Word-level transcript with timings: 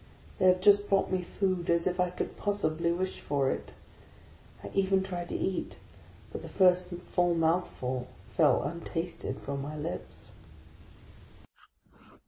They 0.39 0.47
have 0.47 0.61
just 0.61 0.89
brought 0.89 1.11
me 1.11 1.21
food, 1.21 1.69
as 1.69 1.85
if 1.85 1.99
I 1.99 2.09
could 2.09 2.35
possibly 2.35 2.91
wish 2.91 3.19
for 3.19 3.51
it! 3.51 3.71
I 4.63 4.71
even 4.73 5.03
tried 5.03 5.29
to 5.29 5.35
eat, 5.37 5.77
but 6.31 6.41
the 6.41 6.49
first 6.49 6.91
mouthful 7.15 8.07
fell 8.31 8.63
untasted 8.63 9.37
from 9.41 9.61
my 9.61 9.77
lips. 9.77 10.31